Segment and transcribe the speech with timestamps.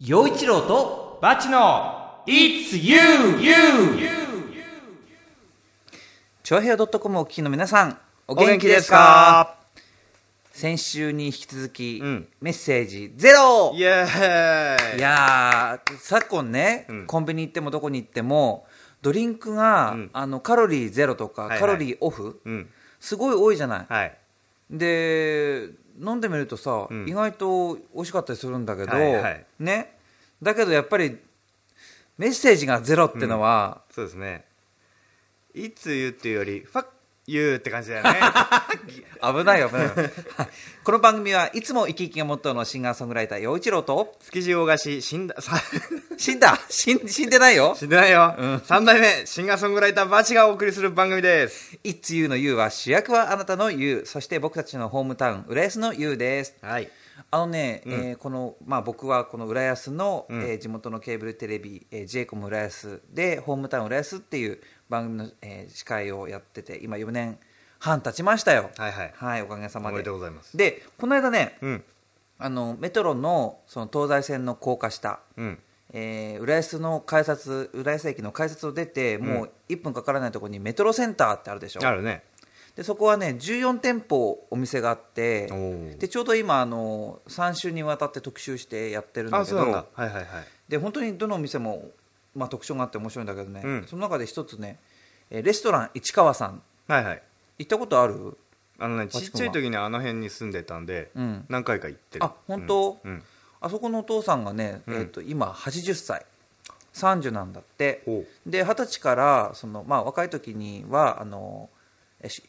[0.00, 2.96] 陽一郎とバチの It's you,
[3.40, 3.54] you!
[6.42, 9.56] 長平洋 .com をお聞きの皆さんおお元気ですか？
[10.50, 12.28] 先週に引き続き、うん。
[12.40, 13.72] メッセージゼロ。
[13.74, 14.98] イエーイ。
[14.98, 17.06] いやー昨今ね、うん。
[17.06, 18.66] コンビニ行ってもどこに行っても
[19.00, 20.10] ドリンクが、うん。
[20.12, 21.60] あのカロリーゼロとか、はいはい。
[21.60, 22.68] カロリーオフうん。
[22.98, 24.18] すごい多いじゃない、はい。
[24.70, 25.68] で
[26.00, 27.08] 飲んでみるとさ、うん。
[27.08, 29.46] 意外と美味しかったりするんだけど、はいはい。
[29.58, 29.96] ね。
[30.42, 31.18] だけどやっぱり
[32.18, 34.44] メッセージがゼロってのは、そうですね。
[35.54, 36.86] いつ言うっていうより、ファッ
[37.26, 38.12] ユーって感じだよね。
[39.22, 39.90] 危ないよ危ない
[40.84, 45.58] この番組はいつも生き生きがモットーのシンガーソングライター陽一郎と築地大菓子、死んだ、さ、
[46.18, 46.58] 死んだ？
[46.68, 48.60] 死ん死んでないよ死んでないよ。
[48.66, 51.78] 三代目、シンガーソングライターバチがお送りする番組です。
[51.82, 56.90] It's You の You は主役はあなたの You そして僕たちのホームタウン浦安の You ですはい。
[57.30, 67.38] あのね、うんえーこの、まあ、僕はこの浦安の、うんえー地元のケーブルテレビ、えー、j コム浦安でホームタウン浦安っていう番組の、えー司会をやってて今4年
[67.78, 69.12] 半経ちましたよはいはい。
[69.14, 70.56] はいおかげさまでおめでとうございます。
[70.56, 71.84] でこの間ねうん。
[72.38, 75.58] あのメトロのその東西線の高架下うん。
[75.92, 82.22] えー浦安の改札浦安駅の改札を出てもう1分かからないところにメトロセンターってあるでしょあるね。
[82.76, 85.46] でそこはね14店舗お店があって
[85.98, 89.58] でちょうど今あの3週にわたって特集してやってるんだあ、けど。
[89.58, 90.24] はいはいはい。
[90.68, 91.90] で本当にどのお店も、
[92.34, 93.84] まあ、特徴があって面白いんだけどね、うん。
[93.86, 94.78] その中で一つね
[95.30, 96.62] えーレストラン市川さん。
[96.88, 97.22] はいはい。
[97.58, 98.36] 行ったことある？
[98.78, 101.44] あのね、ちっちゃい時にあの辺に住んでたんで、うん。
[101.48, 102.24] 何回か行ってる。
[102.24, 102.98] あ本当？
[103.04, 103.10] うん。
[103.12, 103.22] うん。
[103.60, 104.94] あそこのお父さんがね、うん。
[104.94, 106.26] えー、と今80歳。
[106.94, 108.02] 30なんだって。
[108.46, 111.68] で二十歳からその、まあ、若い時にはあの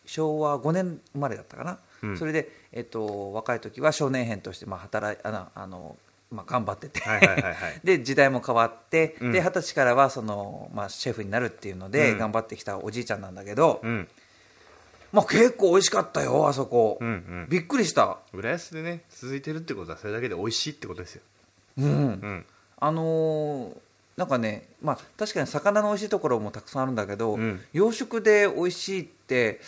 [0.05, 2.17] 昭和5年生まれだったかな、うん。
[2.17, 5.97] それで、えっと、若い時は少年兵として、まあ、働いあのあの、
[6.31, 7.55] まあ、頑張ってて、はいはいはいはい。
[7.83, 9.31] で時代も変わってうん。
[9.31, 12.17] で二十歳からはその、まあ、シェフになるっていうので、うん。
[12.17, 14.07] 頑張ってきたおじいちゃんなんだけど、うん。
[15.11, 17.47] まあ、結構美味しかったよあそこ、うんうん。
[17.50, 18.17] びっくりした。
[18.33, 21.21] 浦安でね、続いてるってことはそれだけで美味しいってことですよ。
[21.77, 21.85] うん。
[21.85, 22.45] うん。
[22.77, 23.84] あのー
[24.17, 27.61] なんかね、まあ、確かに魚の美味しいところもたくさんあるんだけど、うん。
[27.73, 29.59] 洋食で美味しいって、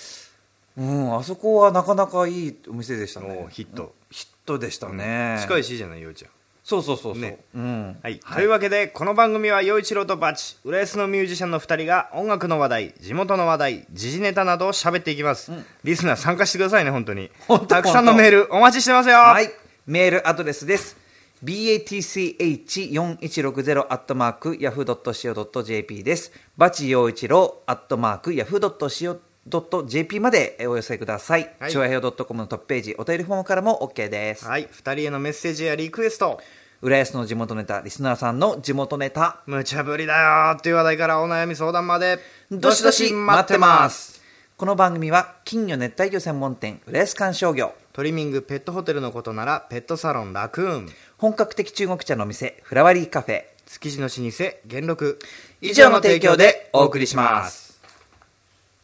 [0.78, 3.48] うん、あそこはなかなかいいお店でしたね。
[3.50, 3.94] ヒット。
[4.10, 6.32] ヒットでしたね、近いしいじゃない、ようちゃん。
[6.64, 7.40] そうそうそうそう、ね。
[7.56, 7.98] うん。
[8.02, 15.52] はい、というわけでこの番組は陽一郎とバチ浦安のミュージシャンの2人が音楽の話題地元の話題時事ネタなどを喋っていきます、
[15.84, 17.32] リスナー参加してくださいね本当に。
[17.68, 19.16] たくさんのメールお待ちしてますよ。
[19.16, 19.50] はい、
[19.86, 21.07] メールアドレスです。
[21.44, 26.32] Batch4160 アットマーク yahoo.co.jp です。
[26.58, 31.54] バチ陽一郎アットマーク yahoo.co.jp までお寄せください。
[31.60, 34.48] はい超平洋 .com のトップページ、お便りフォームからも OK です。
[34.48, 36.40] はい2人へのメッセージやリクエスト
[36.82, 42.18] 浦安の地元ネタ、リスナーさんの地元ネタ、無茶ぶりだよっていう話題からお悩み相談まで
[42.50, 44.24] どしどし待ってます。
[44.58, 55.20] この番組は金魚熱帯魚専門店、浦安観賞魚、トリミングペットホテルのことならペットサロンラクーン本格的中国茶の店、フラワリーカフェ、築地の老舗元禄。
[55.62, 57.82] 以上の提供でお送りします。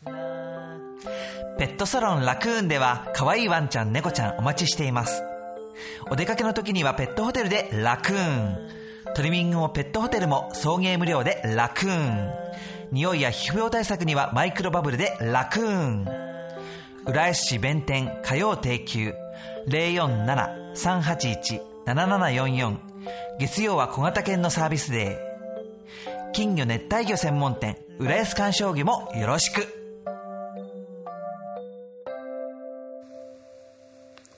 [0.04, 5.22] ペットサロンラクーンでは可愛いワンちゃん猫ちゃんお待ちしています。
[6.10, 8.58] お出かけの時にはペットホテルでラクーン。
[9.14, 12.32] トリミングもペットホテルも送迎無料でラクーン。
[12.92, 16.08] 匂いや皮膚病対策にはマイクロバブルでラクーン
[17.06, 19.14] 浦安市弁天火曜定休
[21.86, 22.78] 047-381-7744
[23.40, 26.32] 月曜は小型犬のサービスデー。
[26.32, 29.68] 金魚熱帯魚専門店浦安観賞魚もよろしく。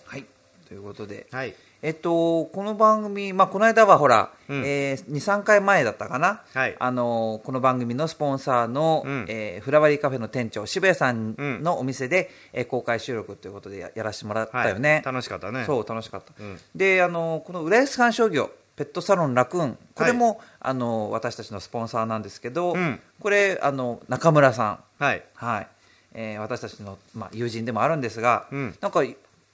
[0.06, 0.26] はい、
[0.68, 1.54] ということで、はい
[1.86, 4.64] えっと、この番組、まあ、この間はほら、うん。
[4.66, 6.76] えー、2、3回前だったかな、はい。
[6.80, 9.26] あのこの番組のスポンサーの、うん。
[9.30, 11.62] えーフラワリーカフェの店長、渋谷さんうん。
[11.62, 14.70] のお店で、えー公開収録ということでややらせてもらったはい。
[14.72, 15.04] よね。
[15.06, 15.64] 楽しかったね。
[15.68, 16.34] そう、楽しかった。
[16.40, 16.60] うん。
[16.74, 23.00] で、あのこの浦安観賞魚、ペットサロンラクーン、これも、あの私たちのスポンサーなんですけど、うん。
[23.20, 25.04] これあの、中村さん。
[25.04, 25.24] はい。
[25.36, 25.68] はい。
[26.16, 28.76] えー私たちの、まあ、友人でもあるんですが、うん。
[28.82, 29.04] なんか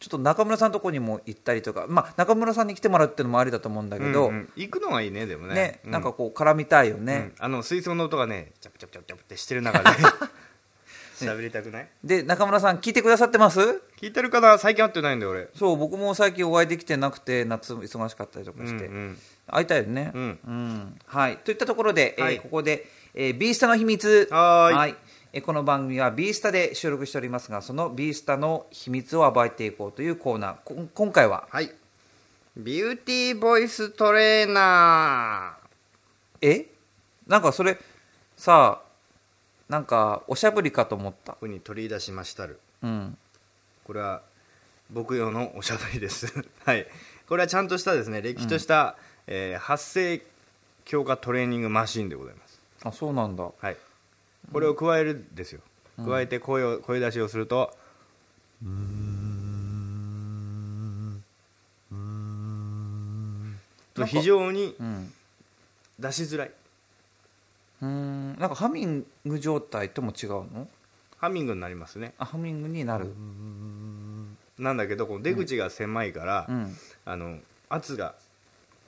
[0.02, 4.50] ちょっと中村さんのとこにも行ったりとか、まあ、中村さんに来てもらうっていうのもありだと思うんだけど、うんうん。
[4.56, 5.54] 行くのがいいねでもね。
[5.54, 7.46] ねうなんかこう絡みたいよね、うん。
[7.46, 9.86] あの水槽の音がねチャプチャプチャプチャプってしてる中で。
[11.22, 11.88] 喋りたくない？
[12.04, 13.60] で中村さん聞いてくださってます？
[14.02, 14.58] 聞いてるかな？
[14.58, 15.50] 最近会ってないんだよ俺。
[15.54, 19.18] そう僕も最近お会いできてなくて夏忙しかったりとかして、うんうん
[19.54, 21.00] 会いたいよね、うん。
[21.06, 21.38] はい。
[21.38, 22.40] といったところで、えーはい。
[22.40, 24.30] ここで、えー、ビースタの秘密。
[24.32, 24.90] はーい。
[24.90, 24.96] えー
[25.40, 30.56] この番組はビースタで収録しておりますがそのビースタの秘密を暴いていこうというコーナー。
[30.66, 31.48] こ今回は？
[31.50, 31.72] はい。
[32.58, 35.56] ビューティーボイストレーナ
[36.42, 36.66] え？
[37.28, 37.78] なんかそれ
[38.36, 38.82] さ
[39.70, 41.32] なんかおしゃぶりかと思った。
[41.32, 42.60] ーふうに取り出しましたる。
[42.84, 43.18] うん。
[43.86, 44.22] これは
[44.92, 46.28] 僕用のおしゃぶりです。
[46.66, 46.86] はい。
[47.30, 50.24] これはちゃんとしたですねれっきとした、えー発声
[50.84, 52.60] 強化トレーニングマシンでございます。
[52.84, 53.46] あそうなんだ。
[53.46, 53.78] はい
[54.52, 55.62] これを加えるんですよ、
[56.06, 57.76] 加えて声を声出しをすると。
[63.94, 65.14] と非常にうん。
[66.00, 66.52] 出しづらい。
[67.82, 68.40] うーん。
[68.40, 70.68] なんかハミング状態とも違うの？
[71.18, 72.14] ハミングになりますね。
[72.18, 73.14] あハミングになる。
[74.58, 76.76] なんだけどこの出口が狭いから、うん。
[77.06, 77.38] あの
[77.70, 78.16] 圧が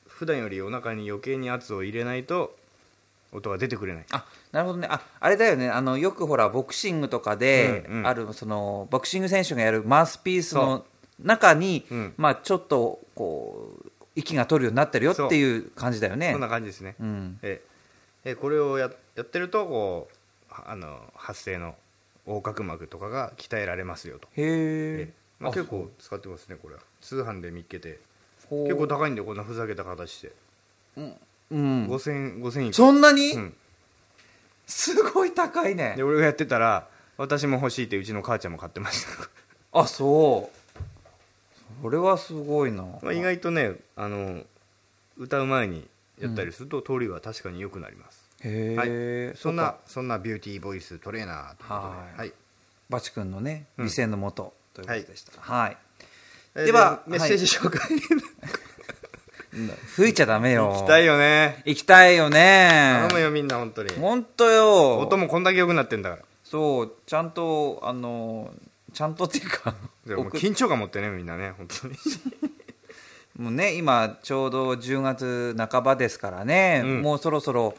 [0.07, 2.55] 普段よりお腹に余計に圧を入れないと
[3.33, 4.05] 音が出てくれない。
[4.11, 4.87] あなるほどね。
[4.89, 5.69] ああれだよね。
[5.69, 8.07] あのよくほらボクシングとかで、うんうん。
[8.07, 10.85] あるそのボクシング選手がやるマウスピースの
[11.19, 12.13] 中に、うん。
[12.17, 16.31] まあちょっとこう息が取るようになってるよっていう感じだよね。
[16.31, 17.39] そんな感じですね、うん。
[17.41, 17.61] え
[18.25, 18.35] え。
[18.35, 20.07] これをややってるとこ
[20.49, 21.75] うはあの発声の
[22.25, 24.45] 横隔膜とかが鍛えられますよと、へえ
[25.09, 26.81] え、まあ、あ結構使ってますねこれは。
[27.01, 27.99] 通販で見っけて。
[28.49, 30.31] 結構高いんでこんなふざけた形で、
[30.97, 31.15] うん
[31.51, 33.53] 5000 5000いくそんなに、うん。
[34.65, 35.93] すごい高いね。
[35.97, 36.87] で俺がやってたら
[37.17, 39.79] 私も欲しいってうちの母ちゃんも買ってました。
[39.79, 40.63] あそう。
[41.81, 44.43] それはすごいな、まあ意外とねあの
[45.17, 45.85] 歌う前に
[46.17, 51.97] やったりすると通りは確かに良くなります、へえ、はい、そんなそんなビューティーボイストレーナーということで。
[51.97, 52.17] はい。
[52.19, 52.33] はい。
[52.89, 53.85] バチ君のねうん。
[53.85, 55.41] 店のもとということでした。
[55.41, 55.77] はい、
[56.55, 57.81] えーではメッセージ紹介、
[59.95, 60.73] 吹いちゃダメよ。
[60.73, 61.61] 行きたいよね。
[61.65, 62.97] 行きたいよね。
[63.09, 63.89] 頼むよみんな本当に。
[63.91, 64.99] 本当よ。
[64.99, 66.21] 音もこんだけ良くなってんだから。
[66.43, 68.51] そうちゃんとあの
[68.93, 69.73] ちゃんとっていうか
[70.05, 71.95] で緊張感持ってねみんなね本当に。
[73.37, 77.01] もうね今ちょうど10月半ばですからね、うん。
[77.01, 77.75] もうそろそろ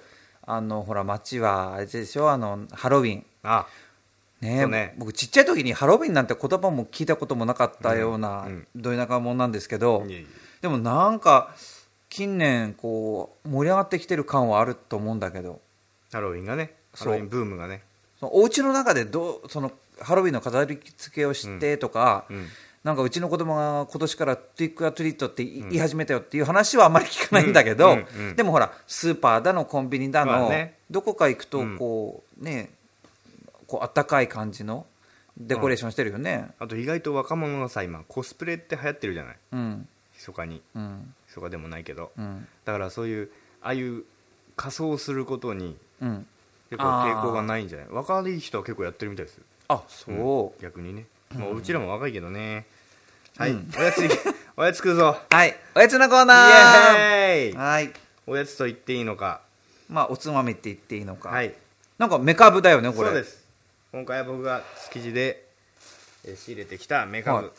[0.46, 3.26] あのほら街はあれでしょあのハロウィン。
[3.42, 3.66] あ
[4.40, 4.94] ねそうね。
[4.98, 8.66] 僕ちっちゃい時にハロウィンなんて言葉も聞いたこともなかったような、うんうん。
[8.76, 11.54] ど田舎者なんですけどいえいえでもなんか
[12.08, 15.60] 近年こう盛り上がってきてる感はあると思うんだけど。
[16.10, 17.82] ハロウィンがねハロウィンブームがね。
[18.18, 22.46] そのお家の中でどうそのハロウィンの飾り付けをしてとか、うん。
[22.82, 28.36] なんかうちの子供が今年からトゥイックアトリートって言い始めたよっていう話はあんまり聞かないんだけど、うんうんうん。
[28.36, 30.78] でもほらスーパーだのコンビニだの、まあね。
[30.90, 31.76] どこか行くとうん。
[31.76, 32.70] こうね
[33.66, 34.86] こうあったかい感じの
[35.36, 36.48] デコレーションしてるよね。
[36.58, 39.36] あと意外と若者がさ今コスプレって流行ってるじゃない。
[39.52, 39.88] うん
[40.26, 40.62] 密かに。
[40.74, 41.14] うん。
[41.28, 42.12] 密かでもないけど。
[42.16, 42.46] うん。
[42.64, 43.30] だからそういう
[43.62, 44.04] ああいう
[44.56, 46.26] 仮装することにうん。
[46.70, 47.86] 結構抵抗がないんじゃない？
[47.90, 49.40] 若い人は結構やってるみたいです。
[49.68, 52.66] あそう、逆にね、まあ、うちらも若いけどね、
[53.38, 54.08] はい、うんおやつい
[54.56, 55.16] おやつ食うぞ。
[55.30, 55.56] はい。
[55.74, 57.92] おやつのコーイナーはい。
[58.26, 59.40] おやつと言っていいのか。
[59.88, 61.54] まあおつまみって言っていいのか、はい。
[61.98, 63.08] なんかメカブだよねこれ。
[63.08, 63.44] そうです。
[63.92, 65.46] 今回は僕が築地で
[66.24, 67.50] えー仕入れてきたメカブ、はい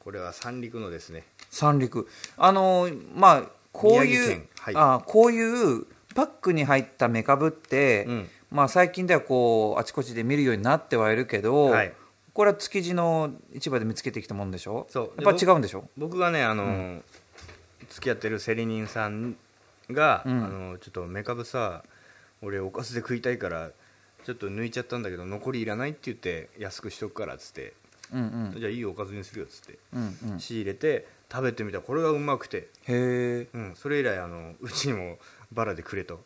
[0.00, 1.24] これは三陸のですね。
[1.50, 2.08] 三陸。
[2.36, 3.42] あのーまあ
[3.72, 4.74] こういうはい。
[4.76, 8.28] あこういうパックに入ったメカブって、うん。
[8.50, 11.92] まあ最近ではこうあちこちで見るようになってはいるけど、はい。
[12.32, 14.86] これは築地の市場で見つけてきたもんでしょ？
[14.90, 15.22] そう。
[15.22, 15.88] やっぱ違うんでしょ？
[15.96, 17.02] 僕がねあのー
[17.90, 19.36] 付き合ってる競り人さん
[19.90, 20.44] が、うん。
[20.44, 21.84] あのーちょっとメカブさ
[22.42, 23.70] 俺おかずで食いたいから
[24.24, 27.74] ちょっと抜いちゃったんだけど残りいらないって言って安くしとくからっつって、
[28.12, 28.60] うんうん。
[28.60, 29.78] じゃあいいおかずにするよっつって。
[29.94, 30.40] うんうん。
[30.40, 31.78] 仕入れて食べてみた。
[31.78, 35.18] らこれがうまくて、へえ、うん、それ以来あのうちにも
[35.52, 36.20] バラでくれと。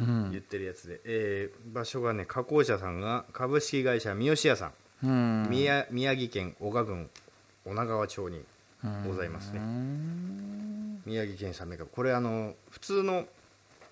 [0.00, 0.30] うん。
[0.30, 4.72] 言ってるやつで、えー場所がね加工者さんが株式会社三好屋さん、
[5.04, 7.10] うん、宮宮城県男鹿郡
[7.64, 8.42] 女川町に
[9.06, 9.58] ございますね。
[9.58, 13.26] うん宮城県産メカブこれあの普通の、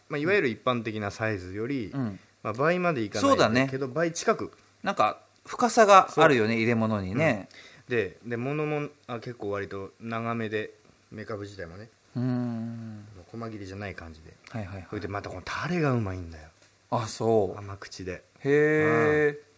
[0.08, 2.18] まあ、いわゆる一般的なサイズより、うん。
[2.42, 4.52] まあ、倍までいかないけど倍近く。
[4.82, 7.48] なんか深さがあるよね入れ物にね。
[7.88, 10.70] でで物もあ結構割と長めで
[11.10, 11.88] メカブ自体もね。
[12.16, 13.04] うん。
[13.30, 14.34] 細切りじゃない感じで。
[14.50, 14.86] はいはいはい。
[14.88, 16.48] それでまたこのタレがうまいんだよ。
[16.90, 17.58] あそう。
[17.58, 18.22] 甘口で。
[18.40, 19.52] へえ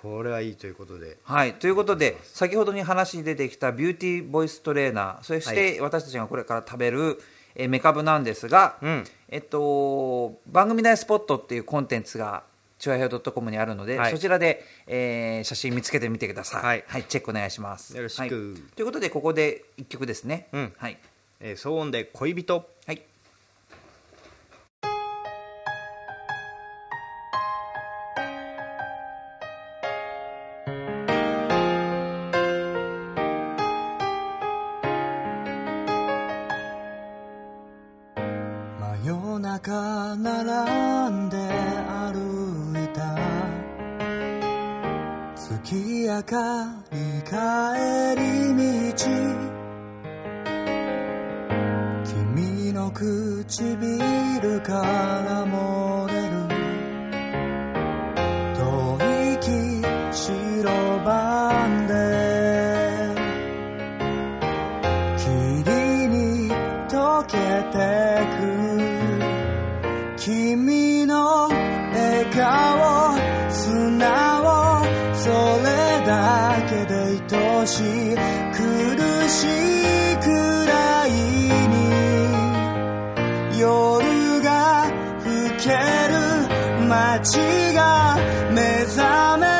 [0.00, 1.18] これはいいということで。
[1.24, 7.20] はい、ということで先ほどに話に出てきたビューティーボイストレーナーそして私たちがこれから食べる、
[7.56, 9.04] えーメカブなんですが、うん。
[9.28, 12.44] えっと、番組内スポットっていうコンテンツが
[12.78, 14.12] チョアヘオ .com にあるので、はい。
[14.12, 17.04] そちらで、えー写真見つけてみてください、はい。
[17.04, 17.96] チェックお願いします。
[17.96, 18.20] よろしく。
[18.20, 18.28] はい。
[18.30, 20.72] ということでここで1曲ですね、うん。
[20.76, 20.98] はい、
[21.40, 22.68] えー騒音で恋人。
[22.86, 23.02] はい
[85.68, 88.16] 「ける街が
[88.52, 89.57] 目覚め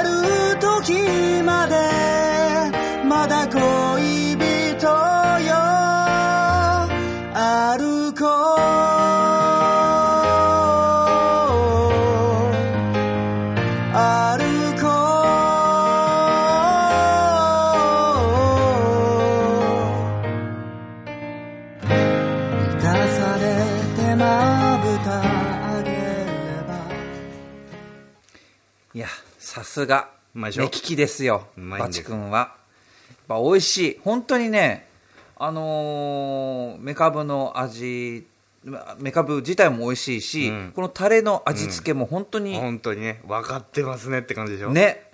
[29.79, 30.09] すが。
[30.35, 31.47] 目利きですよ。
[31.57, 32.39] バチ君は。
[32.39, 34.01] やっぱ美味しい。
[34.03, 34.89] 本当にね
[35.37, 38.27] あのー、メカブの味
[38.65, 40.73] まメカブ自体も美味しいし、うん。
[40.75, 44.71] このタレの味付けも本当に、本当にね分かってますねって感じでしょ。
[44.71, 45.05] ね。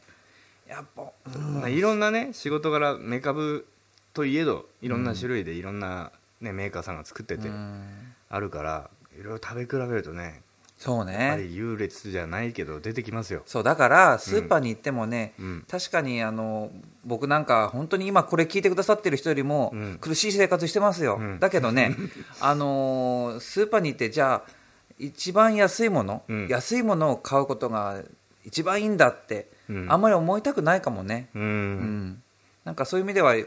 [0.67, 1.03] やっぱ、
[1.35, 1.61] うん。
[1.61, 3.67] まあいろんなね仕事柄メカブ
[4.15, 7.85] といえどいろんな種類でいろんな、ね、メーカーさんが作っててうん。
[8.31, 10.41] あるからいろいろ食べ比べるとね
[10.85, 13.43] そうやっぱねり優劣じゃないけど出てきますよ。
[13.47, 15.65] そうだからスーパーに行ってもね、うん。
[15.67, 16.71] 確かにあの
[17.07, 19.99] 僕なんか本当に今これ聞いてくださってる人よりもうん。
[19.99, 21.41] 苦しい生活してますよ、うん。
[21.41, 21.97] だけどね
[22.41, 24.51] あのースーパーに行ってじゃあ
[24.99, 26.49] 一番安いもの、うん。
[26.49, 28.03] 安いものを買うことが
[28.45, 29.87] 一番いいんだって、うん。
[29.91, 32.23] あんまり思いたくないかもね、うん、うん。
[32.67, 33.47] なんかそういう意味では例え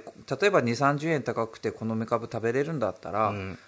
[0.49, 3.59] ば2 3 0円高くてこのメカブ食べれるんだったら、うん。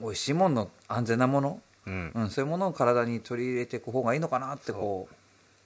[0.00, 2.12] 美味しいもの安全なもの、うん。
[2.14, 5.08] うん、そういうものを体に取り入れていく方がいいのかなってこ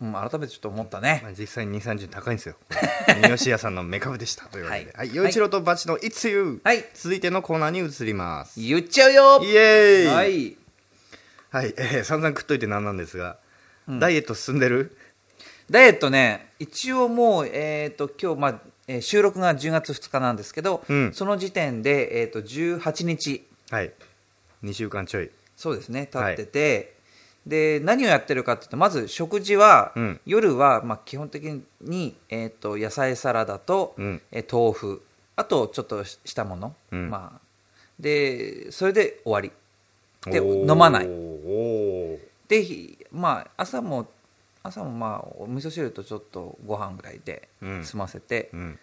[0.01, 0.09] う、う。
[0.09, 2.55] ん、改めてちょっと思ったね、まあ、実際に2 3 0高いんですよ。
[3.23, 5.09] 三好屋さんのメカブでしたというわけで、ははい。
[5.09, 6.85] い陽一郎とバチの「いつゆはい。
[6.95, 8.61] 続いてのコーナーに移ります。
[8.61, 9.41] 言っちゃうよ。
[9.43, 10.07] イエーイ。
[10.07, 10.25] はは
[11.65, 13.39] い、いえー散々食っといてなんなんですが、
[13.89, 13.99] うん。
[14.01, 14.97] ダイエット進んでる？
[15.71, 21.13] ダイエットね一応もう、えー、と今日、まあえー収録が10月2日なんですけど、うん。
[21.13, 23.47] その時点で、えー、と18日。
[23.71, 23.93] はい。
[24.65, 26.95] 2週間ちょいそうですね経ってて、
[27.45, 30.21] で何をやってるかっていうとまず食事は、うん。
[30.25, 34.23] 夜は、まあ、基本的に、えー、と野菜サラダと、うん。
[34.31, 35.03] えー豆腐。
[35.35, 37.11] あとちょっとしたもの、うん。
[37.11, 37.41] まあ、
[37.99, 39.51] でそれで終わり。
[40.31, 40.73] でおー。
[40.73, 41.07] 飲まない。
[41.07, 42.19] おー。
[42.47, 44.07] で、ひまあ、朝も
[44.63, 47.85] 朝もまあお味噌汁とちょっとご飯ぐらいでうん。
[47.85, 48.79] 済ませて、うん。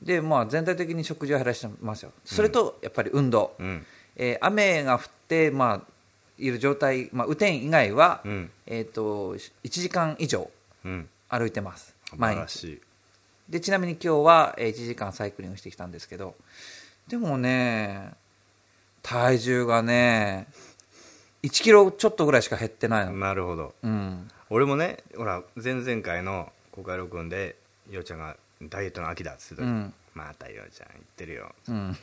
[0.00, 2.12] でまあ、全体的に食事を減らしてますよ。
[2.24, 3.84] それとやっぱり運動、うん。
[4.16, 5.90] えー雨が降って、まあ、
[6.40, 8.50] いる状態、まあ、雨天以外は、うん。
[8.66, 10.50] えー、と1時間以上
[10.84, 11.08] うん。
[11.28, 11.94] 歩いてます。
[12.08, 12.80] 素毎日。
[13.48, 16.36] でちなみに今日はえー1時間サイクリングしてきたんですけど
[17.08, 18.12] でもね
[19.02, 20.46] 体重がね
[21.42, 23.74] 1キロちょっとぐらいしか減ってないの、なるほど。
[23.82, 27.56] うん、俺もねほら前々回の公開録音で
[27.90, 29.92] ようちゃんがダイエットの秋だっつってうん。
[30.14, 31.52] またようちゃん言ってるよ。
[31.68, 31.96] うん、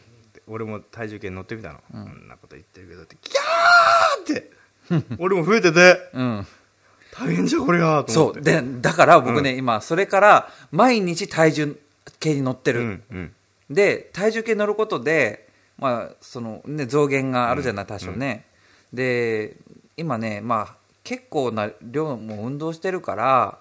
[0.47, 2.05] 俺も体重計乗ってみたの、うん。
[2.05, 3.37] こんなこと言ってるけどってキャー
[4.21, 4.51] って。
[5.19, 6.09] 俺も増えてて。
[6.13, 6.47] うん、
[7.11, 8.41] 大変じゃんこれがと思って。
[8.41, 8.61] そう。
[8.63, 11.79] でだから僕ね、う今それから毎日体重
[12.19, 13.35] 計に乗ってる、うんうん。
[13.69, 18.45] で体重計乗ることで、まあそのね、増減があるじゃない、うん多少ね、
[18.93, 19.55] で
[19.97, 23.59] 今ね、まあ、結構な量も運動してるから、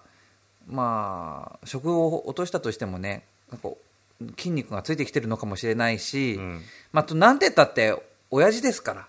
[0.69, 3.71] まあ、食を落としたとしてもねなんか
[4.37, 6.61] 筋肉がついてきてるのかもしれないし、うん。
[6.93, 7.95] まあ、となんて言ったって
[8.31, 9.09] 親父ですから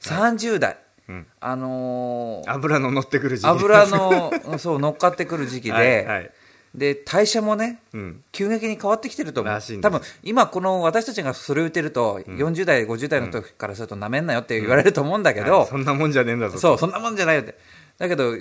[0.00, 0.78] 30代、
[1.08, 1.26] うん。
[1.40, 3.48] あのー油の乗ってくる時期。
[3.48, 6.30] 油のうん そう乗っかってくる時期で,、はいはい。
[6.74, 8.24] で代謝もねうん。
[8.32, 9.60] 急激に変わってきてると思う。
[9.80, 15.66] 多分今この私たちがそれを言ってると、40代50代の時からするとなめんなよって言われると思うんだけど、はい。
[15.66, 17.58] そんなもんじゃねえんだぞそうそんなもんじゃないよって。
[17.98, 18.34] だけど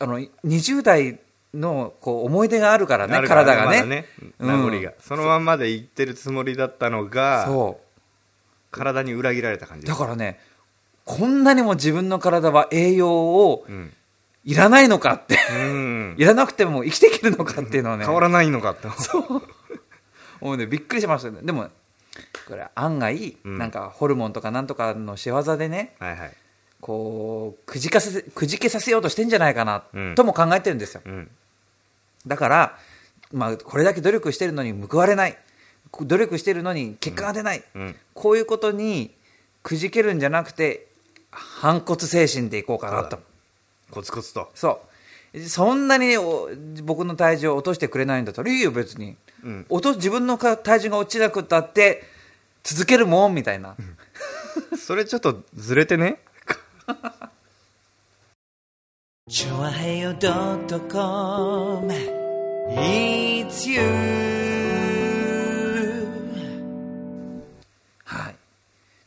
[0.00, 1.20] あの20代
[1.54, 3.84] のこう思い出があるからねら体がね。
[3.84, 4.06] ね。
[4.40, 4.48] うん。
[4.48, 7.80] 名残が、そのまんまで言ってるつもりだったのがそ
[8.70, 10.38] 体に裏切られた感じうだからね
[11.08, 13.94] こんなにも自分の体は栄養をうん、
[14.44, 15.38] いらないのかって。
[15.50, 16.14] うん。
[16.20, 18.04] いらなくても生きていけるのかっていうのをね。
[18.04, 18.88] 変わらないのかって
[20.40, 20.66] もうね。
[20.66, 21.38] びっくりしましたね。
[21.42, 21.70] でも
[22.46, 23.56] これ案外、うん。
[23.56, 26.32] なんかホルモンとかなんとかの仕業でねはいはい。
[26.82, 30.14] こうくじかせくじけさせようとしてんじゃないかな、うん。
[30.14, 31.00] とも考えてるんですよ。
[31.06, 31.30] うん。
[32.26, 32.78] だから、
[33.32, 35.38] まあ、これだけ努力してるのに報われない。
[36.02, 37.96] 努力してるのに結果が出ない、うん。
[38.12, 39.14] こういうことに
[39.62, 40.87] くじけるんじゃなくて
[41.30, 43.10] 反骨精神でいこうかなと。
[43.10, 43.20] そうだ
[43.90, 44.50] コツコツと。
[44.54, 44.80] そ
[45.34, 45.40] う。
[45.40, 46.48] そんなにお
[46.84, 49.66] 僕の体重を落としてくれないんだったらいいよ別に、うん。
[49.68, 52.02] 落と自分のか体重が落ちなくったって
[52.62, 53.76] 続けるもんみたいな、
[54.78, 56.18] それちょっとずれてね？
[59.30, 61.92] チョアヘヨドットコム。
[62.70, 64.57] It's you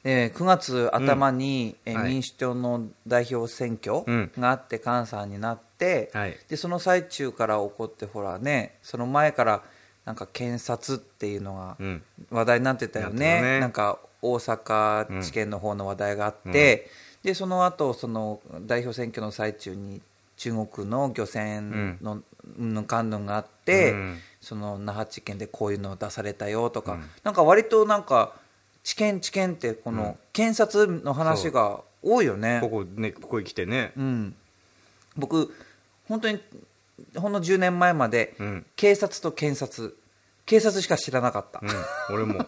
[0.03, 2.12] で9月頭に、えはい。
[2.12, 4.31] 民主党の代表選挙うん。
[4.38, 6.36] があって菅さんになって、はい。
[6.50, 9.63] でその最中から起こってほらねその前から
[10.05, 12.03] なんか検察っていうのがうん。
[12.31, 13.60] 話題になってたよね,、なってたね。
[13.60, 16.89] なんか大阪地検の方の話題があって、
[17.24, 20.01] でその後その代表選挙の最中に
[20.38, 22.24] 中国の漁船のうん。
[22.58, 24.17] ぬんかんぬんがあって、うん。
[24.41, 27.05] その那覇地検でこういうのを出されたよとか、うん。
[27.24, 28.34] なんか割となんか
[28.83, 33.93] 知見知見ってこの検察の話が多いよね、ここねここへ来てね。
[33.95, 34.35] うん、
[35.17, 35.53] 僕
[36.07, 36.39] 本当に
[37.15, 38.65] ほんの10年前までうん。
[38.75, 39.97] 警察と検察。
[40.45, 42.15] 警察しか知らなかった、うん。
[42.15, 42.45] 俺も。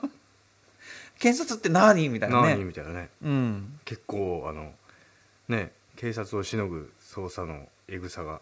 [1.20, 2.10] 検察って何？
[2.10, 2.58] みたいな何？
[2.60, 3.10] ねみたいなね。
[3.24, 3.80] うん。
[3.86, 4.74] 結構あの
[5.48, 8.42] ね警察をしのぐ捜査のえぐさが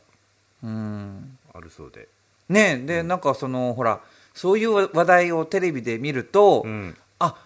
[0.64, 1.38] うん。
[1.54, 2.08] あるそうで。
[2.50, 4.02] ねで、なんかそのほら
[4.34, 6.98] そういう話題をテレビで見ると、うん。
[7.20, 7.38] あ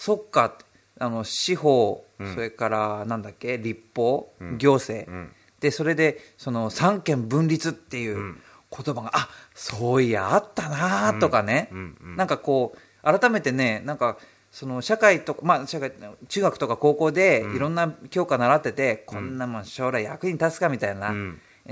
[0.00, 0.56] そっか。
[0.98, 2.34] あの司法、うん。
[2.34, 4.58] それからなんだっけ立法、うん。
[4.58, 5.32] 行政、うん。
[5.60, 8.40] でそれでその三権分立っていううん。
[8.70, 11.96] 言葉が、あそういやあったなとかね、うんうん。
[12.12, 14.16] うんなんかこう改めてねなんか
[14.50, 15.92] その社会とか、まあ、社会
[16.28, 17.56] 中学とか高校でうん。
[17.56, 21.12] いろんな教科習ってて、こんなもん将来役に立つかみたいな、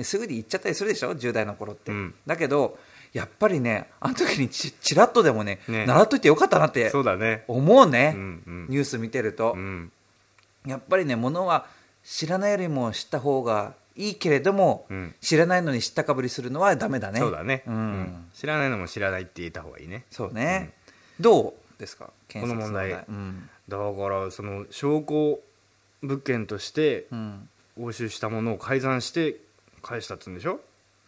[0.02, 2.14] すぐに言っちゃったりするでしょ？10代の頃って、うん。
[2.26, 2.78] だけど
[3.12, 5.86] やっぱりねあの時にちちらっとでもねね。
[5.86, 7.44] 習っといてよかったなってそうだね。
[7.48, 8.66] 思うね、うんうん。
[8.68, 9.92] ニュース見てると、うん。
[10.66, 11.66] やっぱりねものは
[12.04, 15.14] 知らないよりも知った方がいいけれども、うん。
[15.20, 17.20] 知らないのに知ったかぶりするのはダメだね。
[17.20, 17.64] そうだね。
[17.66, 17.74] うん。
[17.74, 18.26] うん。
[18.34, 20.04] 知らないのも知らないって言った方がいいね。
[20.10, 20.72] そうね、
[21.18, 22.10] どうですか？
[22.32, 22.92] この問題。
[22.92, 23.48] うん。
[23.68, 25.40] だからその証拠
[26.02, 27.48] 物件としてうん。
[27.80, 29.36] 押収したものを改ざんして
[29.82, 30.58] 返したっつうんでしょ？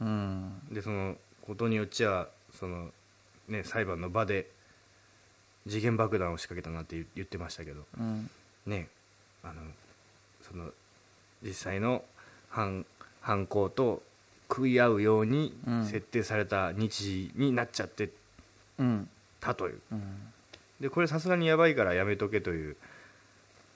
[0.01, 0.61] うん。
[0.71, 1.17] でその
[1.51, 2.91] ことによっちゃその
[3.49, 4.49] ね裁判の場で
[5.67, 7.87] 時限爆弾を仕掛けたなって言言ってましたけど。
[7.99, 8.31] うん。
[8.67, 8.89] ね
[9.43, 9.55] あの
[10.43, 10.71] その
[11.43, 12.05] 実際の
[12.51, 12.87] 犯
[13.21, 14.01] 犯行と
[14.49, 15.87] 食い合うようにうん。
[15.87, 18.11] 設定された日時になっちゃって
[18.79, 19.09] うん。
[19.41, 19.81] たという。
[19.91, 20.03] うん。
[20.81, 22.77] でこれさすがにやばいからやめとけという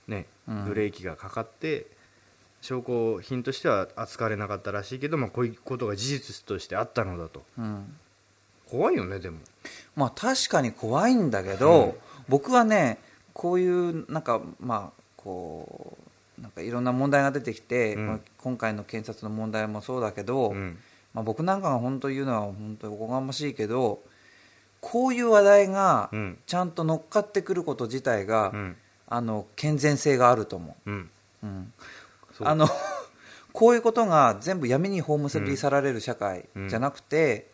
[0.06, 0.64] ねうん。
[0.66, 1.88] ブレーキがかかって
[2.64, 7.42] 証拠品としては扱われなかったらしいけど、まあ、こういうことが事実としてあったのだと。
[7.58, 7.94] うん。
[8.70, 9.36] 怖いよねでも。
[9.94, 11.94] まあ確かに怖いんだけど、うん。
[12.26, 12.98] 僕はね
[13.34, 15.98] こういうなんかまあこ
[16.38, 18.06] うなんかいろんな問題が出てきて、うん。
[18.06, 20.78] まあ、今回の検察の問題もそうだけど、うん。
[21.12, 24.00] まあ、僕なんかが本当言うのは本当におこがましいけど
[24.80, 26.38] こういう話題がうん。
[26.46, 28.76] ちゃんと乗っかってくること自体が、うん。
[29.06, 30.90] あの健全性があると思う。
[30.90, 31.10] ん。
[31.42, 31.72] う、うん、
[32.40, 32.68] あの
[33.52, 37.52] こういうことが全部闇に葬り去られる社会うんじゃなくて、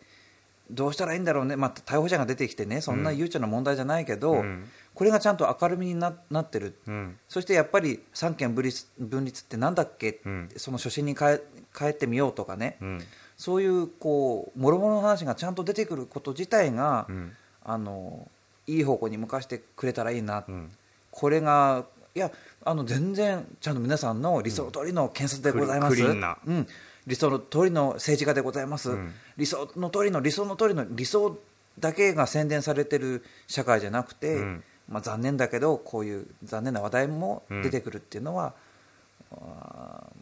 [0.71, 4.69] どうしたらいいんだろうね、まあ、逮捕者が出てきてねそんな悠長な問題じゃないけど、うん。
[4.93, 6.75] これがちゃんと明るみにななってる。
[6.87, 7.17] うん。
[7.27, 10.49] そしてやっぱり三権分立分立ってなんだっけ、うん。
[10.57, 11.41] その初心に変え
[11.77, 13.03] 変えてみようとかね、うん。
[13.37, 17.35] そういうこう諸々の話がちゃんと出てくること自体が、うん。
[17.63, 18.27] あの
[18.67, 20.71] いい方向に向かしてくれたらいいな、うん。
[21.11, 22.31] これがいや
[22.63, 26.67] あの全然ちゃんと皆さんの理想通りの検察でございます、うん、
[27.07, 29.13] 理想の通りの政治家でございます、うん。
[29.37, 31.37] 理想の通りの理想の通りの理想
[31.79, 34.63] だけが宣伝されてる社会じゃなくて、うん。
[34.87, 38.53] まあ、残念だけどこういう残念な話題も出てくるっていうのは、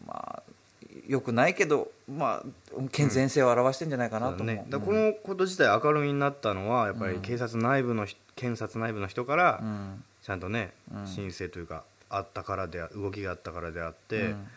[0.06, 0.49] まあ
[1.10, 10.04] よくないけど、まあ、健全性を表してるんじゃないかなと思う、そうだね、このこと自体明るみになったのはやっぱり警察内部の人、検察内部の人からうん。
[10.22, 11.06] ちゃんとね、うん。
[11.08, 14.48] 申請というかあったからであ動きがあったからであって、うん。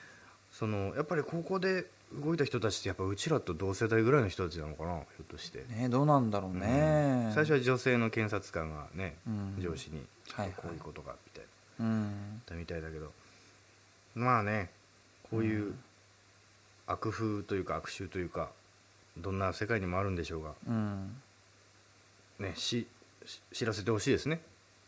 [0.52, 9.56] そのやっぱりここで動いた人たちってやっぱうちらと同世代ぐらいの人たちなのかなひょっとして、ね、どうなんだろうね、最初は女性の検察官がね、うん。
[9.60, 10.06] 上司に
[10.38, 11.44] こういうことがみたい
[11.80, 12.02] うん。
[12.04, 12.12] な、っ
[12.46, 13.12] たみたいだけど。
[14.14, 14.70] まあね
[15.30, 15.74] こういう
[16.88, 18.50] 悪風というか悪臭というか
[19.18, 21.16] どんな世界にもあるんでしょうがうん。
[22.40, 22.88] ねし
[23.26, 24.42] し知らせてほしいですね。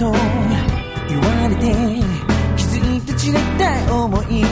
[0.00, 0.10] と
[1.10, 1.74] 言われて
[2.56, 4.42] 気づいて散れた思い。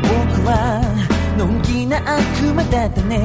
[0.00, 0.80] 僕は
[1.36, 3.20] のんきな悪魔だったね。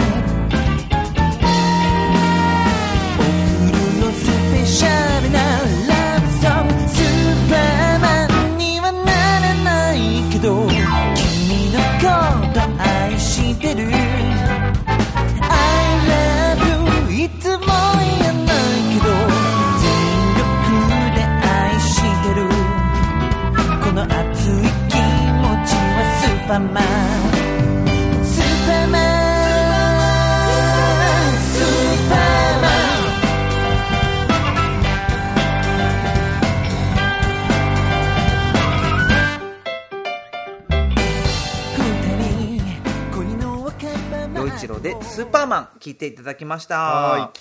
[45.80, 46.78] 聞いていただきました。
[46.80, 47.32] は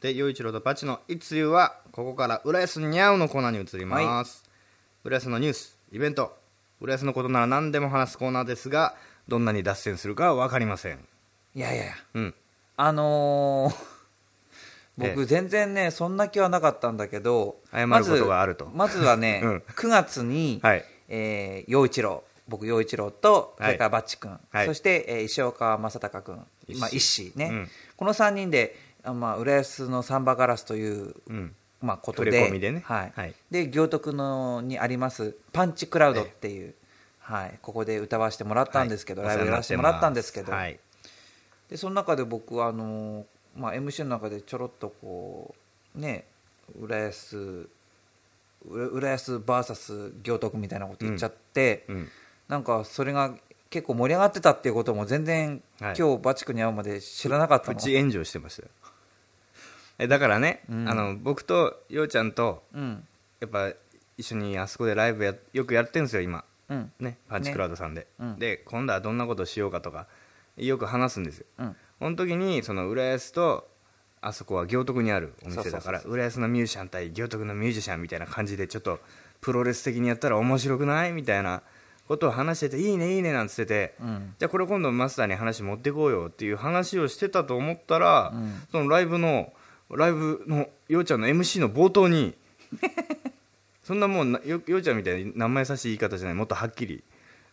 [0.00, 4.42] で陽一郎とパチの「いつゆ」はここから浦安にゃうのコーナーに移ります、
[5.04, 6.36] 浦安のニュースイベント
[6.80, 8.96] 浦安のことなら何でも話すコーナーですが
[9.28, 10.98] どんなに脱線するかは分かりません。
[11.54, 11.92] いやいやいや。
[12.14, 12.34] うん。
[12.76, 13.92] あのー
[15.00, 18.66] え僕全然ねそんな気はなかったんだけど謝ることがあると。
[18.74, 19.56] まずはね、 うん。
[19.68, 20.84] 9月に、はい。
[21.08, 23.72] えー陽一郎僕陽一郎とそはい。
[23.74, 24.66] れからバッチ君、はい。
[24.66, 26.44] そして、えー石岡正隆君。
[26.61, 27.68] 一まあ、一子ね、うん。
[27.96, 31.54] この3人で、あまあ、浦安のサンバガラスという、うん。
[31.80, 32.82] まあ、ことででね。
[32.84, 33.12] はい。
[33.14, 33.34] はい。
[33.50, 36.74] で行徳のにありますパンチクラウドっていう、
[37.18, 39.36] はい、ここで歌わせてもらったんですけど、はい。
[39.36, 40.78] ライブやらせてもらったんですけど、はい。
[41.68, 45.54] でその中で僕はあの、まあ、MC の中でちょろっとこ
[45.96, 46.24] うね
[46.78, 47.68] 浦安う
[48.68, 52.08] 浦安 VS 行徳みたいなこと言っちゃって、うん。
[52.48, 53.34] なんかそれが
[53.72, 55.94] 結構盛り上がってたっていうことも全然、はい。
[55.98, 57.74] 今日バチ君に会うまで知らなかったの。
[57.74, 58.68] プチ炎上してましたよ。
[59.98, 60.88] えだからね、うん。
[60.88, 63.06] あの僕とようちゃんとうん。
[63.40, 63.72] やっぱ
[64.18, 66.44] 一緒にあそこでライブやよくやってるんですよ今。
[66.68, 66.92] うん。
[67.00, 68.38] ねパンチクラウドさんで、うん。
[68.38, 70.06] で今度はどんなことしようかとか
[70.58, 71.46] よく話すんですよ。
[71.58, 71.76] うん。
[71.98, 73.68] その時にその浦安と
[74.20, 79.00] あそこは行徳にあるお店だから浦安のミュージシャン対行徳のミュージシャンみたいな感じでちょっと
[79.40, 81.12] プロレス的にやったら面白くない？
[81.12, 81.62] みたいな
[82.08, 84.34] ことを話してていいねいいねなんつってて、うん。
[84.38, 88.62] じゃあこれ今度マスターに話持ってこうよっていう話をしてたと思ったら、うん。
[88.70, 89.52] そのライブの
[89.90, 92.34] ライブのようちゃんの MC の冒頭に
[93.84, 97.04] そんなもんなよようちゃんみたいに名前優しい言い方じゃないもっとはっきり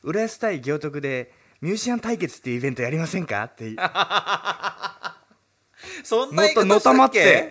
[0.03, 3.75] 浦安対行徳でミュージシャン対決っていうイベントやりませんかって
[6.03, 7.49] そんもっとのたまって、けえ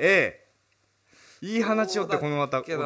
[1.43, 2.77] え、いい話をってこのまたで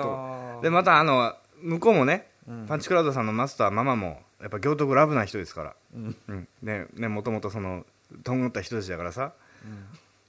[0.70, 2.67] またあの向こうもね、うん。
[2.67, 6.17] パンチクラウドさんのマスターママもやっぱ行徳ラブな人ですから、うん。
[6.63, 7.85] ねねもともとその
[8.25, 9.33] とんがった人たちだからさ、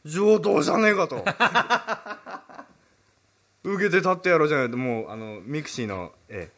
[0.06, 1.24] 上等じゃねえかと。
[3.66, 6.52] 受けて立ってやろうじゃないともうあのミクシーの、え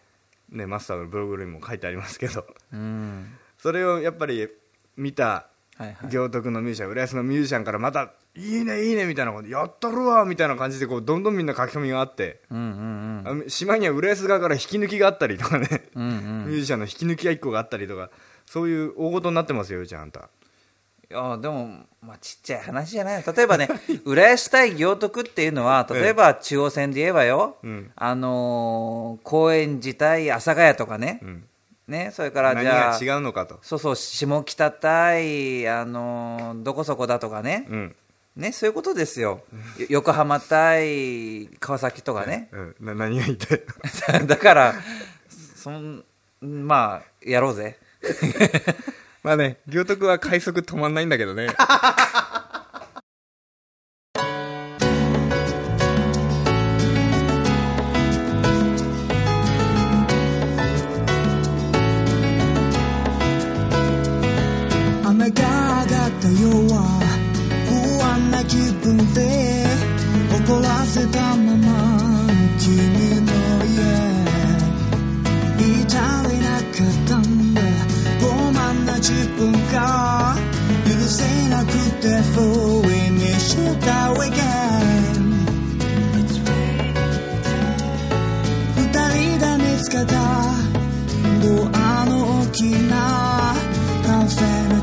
[0.51, 2.45] えね、マスターのブログにも書いてありますけど。
[2.73, 3.37] うん。
[3.57, 4.49] それをやっぱり
[4.97, 6.09] 見たはいはい。
[6.09, 13.43] 行徳のミュージシャン浦安のミュージシャンからまた「いいねいいね」みたいなこと「やったるわ」みたいな感じでこうどんどんみんな書き込みがあって、うんうんうん。
[13.47, 18.09] あ島には浦安側から引き抜きがあったりとかね、ミュージシャンの引き抜きが1個があったりとか。
[18.45, 20.29] そういう大事になってますようちゃんあんた。
[21.09, 23.23] いやでも、まあ、ちっちゃい話じゃない。
[23.23, 23.69] 例えばね
[24.05, 27.91] 浦安対行徳っていうのは例えば中央線で言えばよ、うん。
[27.95, 31.43] あのー高円寺対阿佐ヶ谷とかね,、うん。
[31.87, 33.59] ねそれから何じゃあが違うのかと。
[33.61, 37.95] そうそう下北対、あのーどこそこだとかね、うん
[38.35, 39.41] ね、そういうことですよ。
[39.77, 42.49] よ横浜対川崎とかね。
[42.51, 43.55] うん、な何が言いた
[44.17, 44.27] い？
[44.27, 44.73] だから、
[45.55, 46.03] そん、
[46.41, 47.77] まあ、やろうぜ。
[49.23, 51.47] まあね行徳は快速止まんないんだけどね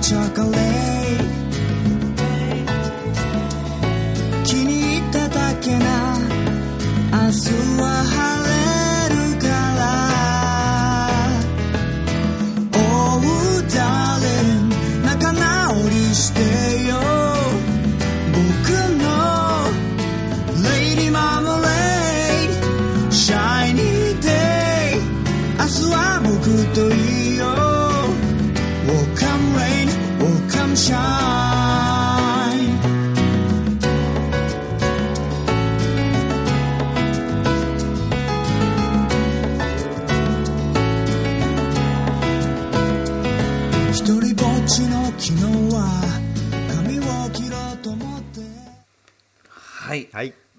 [0.02, 0.71] フ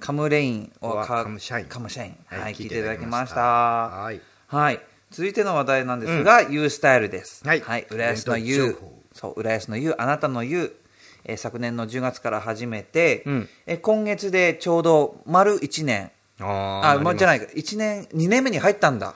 [0.03, 2.17] カムレインをカムシャインカムシャイン。
[2.25, 3.39] はいはい、聞いていただきました。
[3.39, 4.81] はいはい。
[5.11, 7.47] 続いての話題なんですが、U スタイルです。
[7.47, 9.01] はい浦安の U 報。
[9.13, 10.75] そう、浦安の U、あなたの U。
[11.23, 16.11] えー昨年の10月から始めて、うんえー今月でちょうど丸1年。
[16.41, 17.45] ああ、まあ、じゃないいか。
[17.53, 19.15] 1年、2年目に入ったんだ。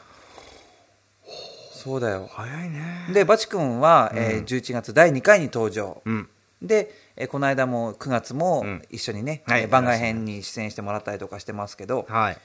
[1.74, 2.30] そうだよ。
[2.32, 6.02] 早いねで、バチ君は、えーうん11月第2回に登場。
[6.06, 6.30] うん
[6.62, 8.82] で、えーこの間も9月もうん。
[8.90, 9.62] 一緒にね、はい。
[9.62, 12.38] えー番外編に出演してもらったりとかしてますけど、はい。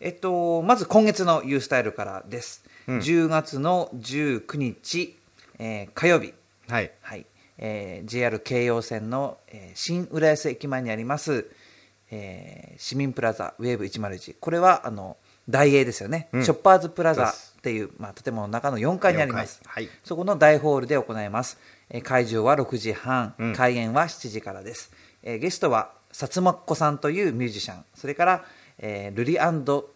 [0.00, 2.64] えっと、まず今月の U スタイルからです。
[2.86, 2.98] うん。
[2.98, 5.18] 10月の19日、
[5.58, 6.34] えー火曜日、
[6.68, 6.90] はい。
[7.00, 7.26] はい。
[7.58, 11.50] えー JR 京葉線の、えー新浦安駅前にあります、
[12.10, 15.16] えー市民プラザウェーブ101これはあの
[15.48, 16.44] 大英ですよね、うん。
[16.44, 19.84] ショッパーズプラザっていう、まあ、建物の中の4階にあります、4階。
[19.84, 19.92] はい。
[20.04, 23.54] そこの大ホールで行います、えー会場は6時半、うん。
[23.54, 27.84] 開演は7時からです、えーゲストは薩摩っ子さんというミュージシャン。
[27.94, 28.44] それから、
[28.78, 29.38] えールリ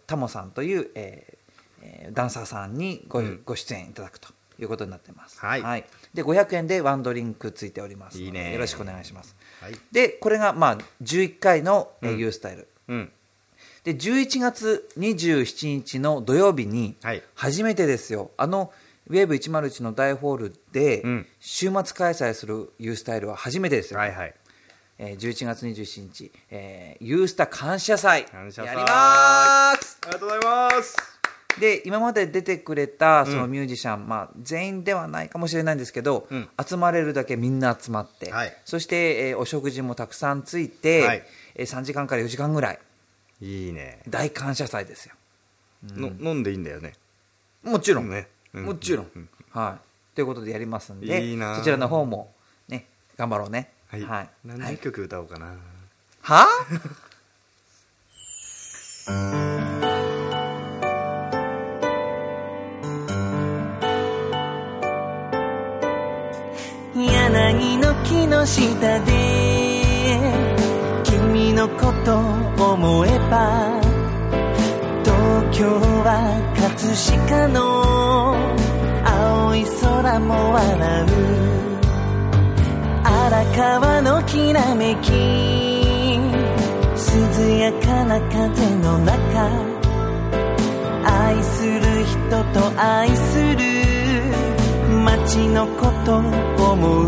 [0.07, 1.53] タモさんという、えー
[1.83, 3.43] えーダンサーさんにご,、うん。
[3.45, 4.29] ご出演いただくと
[4.59, 5.85] いうことになっています、はい。
[6.15, 8.53] で500円でワンドリンクついておりますいいね。
[8.53, 9.37] よろしくお願いします。
[9.61, 9.75] はい。
[9.91, 12.69] でこれがまあ11回の、えースタイル。
[12.89, 13.13] うん。
[13.85, 17.23] で11月27日の土曜日にはい。
[17.35, 18.31] 初めてですよ。
[18.37, 18.73] あの
[19.09, 21.27] ウェーブ101の大ホールでうん。
[21.41, 24.35] 週末開催する U スタイルは初めてですよ、はいはい。
[24.99, 28.25] えー11月27日、えー、ユースタ感謝祭。
[28.27, 28.67] 感謝祭。
[28.67, 29.99] やります。
[30.03, 30.45] ありがとうござい
[30.77, 30.97] ます。
[31.61, 36.49] で今まで出てくれたそのうんミュージシャン、まあ、全員ではないかもしれないんですけど、うん。
[36.65, 38.57] 集まれるだけみんな集まって、はい。
[38.65, 41.23] そして、えーお食事もたくさんついて、はい。
[41.57, 42.79] えー3時間から4時間ぐらい。
[43.41, 44.03] いいね。
[44.09, 45.15] 大感謝祭ですよ。
[45.97, 46.93] の飲んでいいんだよね。
[47.65, 48.17] もちろん、ね。
[48.17, 49.29] うんもちろん、うん。
[49.51, 51.57] はい、ということでやりますんでいいな。
[51.57, 52.33] そちらの方も
[52.69, 52.87] ね
[53.17, 53.71] 頑張ろうね。
[53.89, 54.03] はい。
[54.03, 55.55] はい、はい何十曲歌おうかな。
[56.23, 56.47] は
[66.95, 69.13] 柳の木の下で
[71.05, 72.19] 君のこと
[72.73, 73.81] 思えば
[75.03, 75.67] 東京
[76.05, 76.95] は葛
[77.29, 77.92] 飾の青
[80.21, 81.07] も笑う。
[83.05, 85.11] 荒川のきらめき。
[87.13, 89.51] 涼やかな風の中。
[91.05, 93.63] 愛する人と愛する。
[95.05, 97.07] 街のこと思う。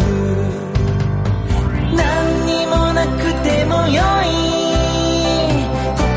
[1.95, 4.27] 何にもなくてもよい。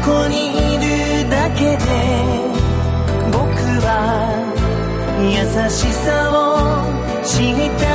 [0.04, 0.36] ここに
[0.76, 1.84] いるだけで
[3.32, 3.38] 僕
[3.86, 4.47] は
[5.20, 5.34] 優
[5.70, 6.86] しさを
[7.26, 7.86] 知りた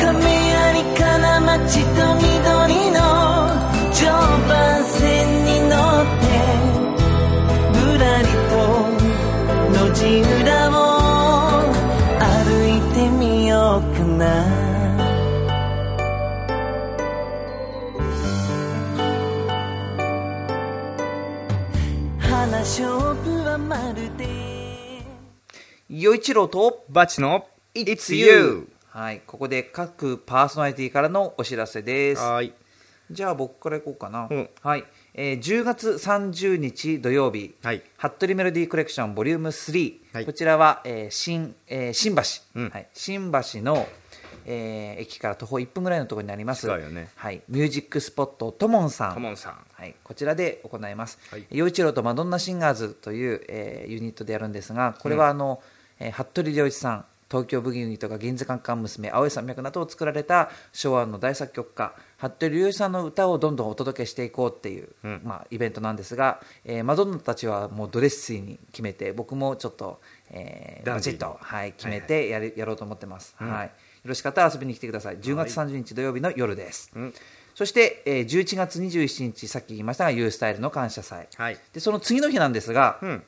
[0.00, 0.14] 亀
[0.48, 2.37] 有から街と緑
[26.08, 28.66] 与一郎とバチの It's You.
[28.88, 32.22] はい、ここで各パーソナリティからのお知らせです。
[32.22, 32.52] はーい。
[33.10, 34.26] じゃあ僕からいこうかな。
[34.30, 34.48] うん。
[34.62, 37.82] はい、えー10月30日土曜日、はい。
[37.98, 40.24] 服部メロディーコレクションボリューム3、はい。
[40.26, 42.22] こちらは、えー新えー新橋、
[42.54, 42.70] うん。
[42.70, 43.86] はい、新橋の、
[44.46, 46.66] えー駅から徒歩1分ぐらいのところになります。
[46.66, 47.10] ね。
[47.16, 49.14] はい、ミュージックスポットともんさん。
[49.14, 49.58] トモンさん。
[49.74, 51.18] はい、こちらで行います。
[51.30, 51.46] はい。
[51.50, 55.62] 陽一郎とマドンナシンガーズという、えーユニットでやるんですが、これはあの、
[56.00, 65.20] えー服部良一さん、東京ブギウギとか銀座カンカン娘、青い山脈などを作られた昭和の大作曲家、服部良一さんの歌をどんどんお届けしていこうっていう、うん。
[65.24, 73.50] まあ、イベントなんですが、えーマドンナたちはもうドレッシーに決めて、僕もちょっと、えーバチッと、はい、決めてやりやろうと思ってます、うん。
[73.52, 73.66] はい。
[73.66, 73.70] よ
[74.06, 75.18] ろしかったら遊びに来てください。
[75.18, 76.90] 10月30日土曜日の夜です。
[76.94, 77.14] うん。
[77.54, 81.28] そして、えー11月27日、さっき言いましたが、ユースタイルの感謝祭。
[81.36, 81.58] はい。
[81.74, 83.22] で、その次の日なんですが、うん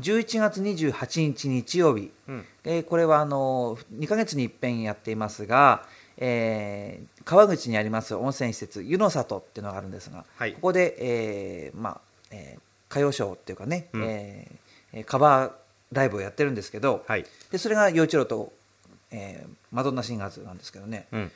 [0.00, 2.44] 11月28日日曜日、うん。
[2.64, 5.84] えーこれはあの2ヶ月に一遍やっていますが、
[6.16, 10.52] えー川口にあります温泉施設、湯の里っていうのがあるんですが、はい。
[10.54, 12.60] ここで、えーまあえー
[12.90, 14.04] 歌謡ショーっていうかね、うん。
[14.04, 15.52] えーえーカバー
[15.92, 17.26] ライブをやってるんですけど、はい。
[17.50, 18.52] でそれが陽一郎と、
[19.10, 21.30] えーマドンナシンガーズなんですけどね、うん。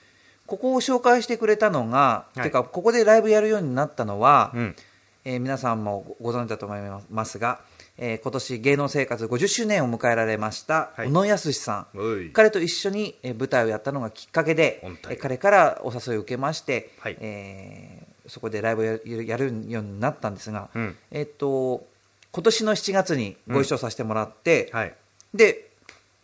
[0.46, 2.42] ここを紹介してくれたのが、はい。
[2.42, 4.76] てかここでライブやるようになったのは、うん。
[5.24, 7.60] えー皆さんもご存知だと思いますが、
[7.96, 11.08] えー今年芸能生活50周年を迎えられました、はい。
[11.08, 12.30] 小野康さん。
[12.32, 14.82] 彼と一緒にえー舞台をやったのがきっかけで
[15.20, 17.16] 彼からお誘いを受けまして、はい。
[17.20, 20.96] えーそこでライブをやるやるようになったんですが、うん。
[21.10, 21.86] えっと
[22.32, 24.94] 今年の7月にご一緒させてもらって、はい。
[25.34, 25.70] で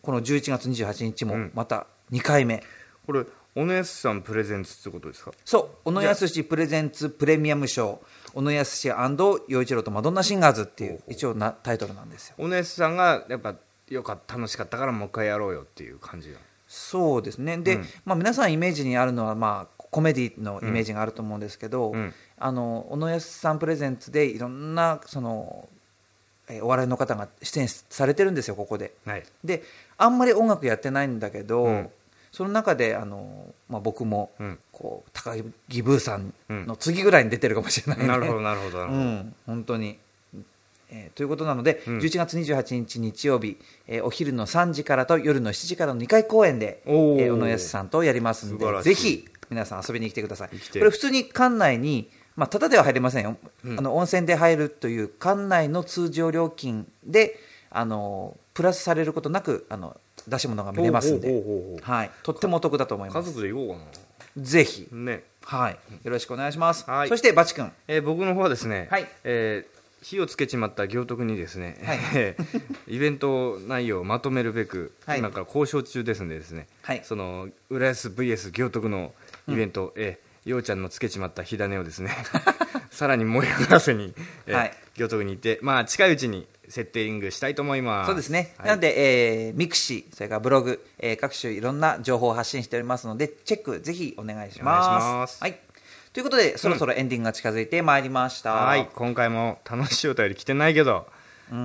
[0.01, 1.51] この11月28日もうん。
[1.53, 2.63] また2回目、
[3.05, 5.31] これ小野康さんプレゼンツってことですか？
[5.45, 5.77] そう。
[5.85, 8.87] 小野康プレゼンツプレミアムショー小野康
[9.47, 12.35] 陽一郎とマドンナシンガーズっていう一応なタイトルなんですよ。
[12.37, 13.55] 小野康さんがやっぱ
[13.89, 17.57] よかった楽しかったからもう一回やろうよっていう感じだそうですね。
[17.57, 17.85] で、うん。
[18.05, 22.13] まあ、皆さんイメージにあるのは、まあ、コメディのイメージがあると思うんですけど、うん。
[22.37, 25.67] あの小野康さんプレゼンツでいろんなその、
[26.47, 28.93] えーお笑いの方が出演されてるんですよここで。
[29.05, 29.23] はい。
[29.43, 29.63] で
[29.97, 31.89] あんまり音楽やってないんだけど、うん
[32.31, 34.59] その中であの、まあ、僕も、うん。
[34.71, 35.35] こう高
[35.69, 38.07] 木ブーさんの次ぐらいに出てるかもしれない、ね。
[38.07, 39.99] なるほどなるほどなるほど、うん、本当に。
[40.89, 41.97] えーということなので、うん。
[41.99, 47.25] 11月28日日曜日、えーお昼の3時からと夜の7時からの2回公演で、えおー。
[47.27, 50.49] ー小野康さんとやりますので、ぜひ皆さん遊びに来てください。
[50.49, 53.77] これ普通に館内に、まあ、ただでは入れませんよ、うん。
[53.77, 57.37] あの温泉で入るという館内の通常料金で、
[57.69, 59.95] あのプラスされることなくあの
[60.27, 61.29] 出し物が見れますんで。
[61.81, 63.29] はい、とってもお得だと思い家ます。
[63.31, 63.77] 族で行こ
[64.35, 65.23] うぜひ、かなね。
[65.43, 66.89] はい、よろしくお願いします。
[66.89, 67.09] はい。
[67.09, 69.07] そしてバチ君、えー僕の方はですね、はい。
[69.23, 71.99] えー火をつけちまった行徳にですね、はい。
[72.15, 75.19] えーイベント内容をまとめるべく、はい。
[75.19, 77.01] 今から交渉中ですんでですね、はい。
[77.03, 79.13] その浦安 VS 行徳の
[79.47, 82.09] イベント、えーようちゃんのつけちまった火種をですね
[82.89, 84.11] さらに燃え上がらせに、
[84.47, 84.73] えーはい。
[84.95, 88.07] 行徳に行って、まあ、近いうちにセッティングしたいと思います。
[88.07, 88.67] そうですね、はい。
[88.67, 95.05] なので、えーミクシー、それからブログ、えー各種いろんな情報を発信しておりますので、チェックぜひお願いします。
[95.05, 95.41] ます。
[95.41, 95.59] はい、
[96.13, 98.53] ということで、そろそろエンディングが近づいてまいりました。
[98.53, 98.89] はい。
[98.93, 101.07] 今回も楽しいお便り来てないけど、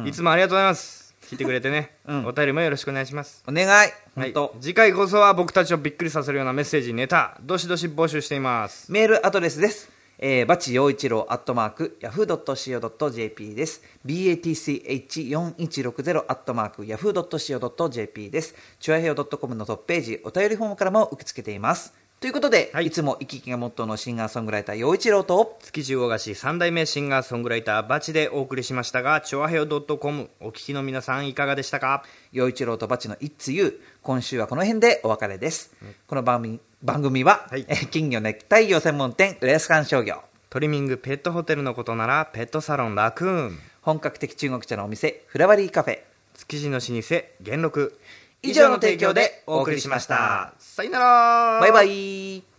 [0.05, 1.07] いつもありがとうございます。
[1.23, 2.27] 聞いてくれてね、 うん。
[2.27, 3.43] お便りもよろしくお願いします。
[3.47, 3.93] お願い、はい。
[4.15, 8.91] 本当、次回こそは僕たちをびっくりさせるようなメッセージネタどしどし募集しています。
[8.93, 9.96] メールアドレスです。
[10.19, 13.83] えー、バチ陽一郎アットマーク、ヤフー .co.jp です。
[14.05, 18.55] batch4160 アットマーク、ヤフー .co.jp です。
[18.81, 21.93] チュアヘオ .com のトップページ、お便りフォームからも受け付けています。
[22.19, 32.05] ということで、はいい、つも生き生きがモットーのシンガーソングライター陽一郎と、築地魚菓子三代目シンガーソングライターバチでお送りしましたがチョアヘオ .com お聞きの皆さんいかがでしたか？
[32.33, 35.75] 陽一郎とバチの It's You 今週はこの辺でお別れです、
[36.07, 37.65] この番組番組は、はい。
[37.69, 40.23] えー金魚熱帯魚専門店浦安観商業。
[40.51, 43.59] トリミングペットホテルのことならペットサロンラクーン。
[43.81, 46.01] 本格的中国茶のお店フラワリーカフェ。
[46.35, 47.99] 築地の老舗元禄。
[48.43, 50.53] 以上の提供でお送りしました。
[50.59, 52.56] さよならバイバイ